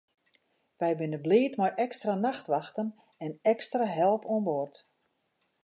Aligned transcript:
Wy 0.79 0.91
binne 0.99 1.19
bliid 1.25 1.53
mei 1.59 1.71
ekstra 1.85 2.13
nachtwachten 2.25 2.87
en 3.25 3.33
ekstra 3.53 3.85
help 3.97 4.23
oan 4.33 4.45
board. 4.47 4.75